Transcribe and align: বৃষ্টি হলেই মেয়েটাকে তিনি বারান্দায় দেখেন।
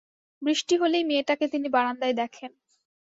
বৃষ্টি 0.41 0.75
হলেই 0.77 1.03
মেয়েটাকে 1.03 1.45
তিনি 1.47 1.67
বারান্দায় 1.69 2.15
দেখেন। 2.17 2.51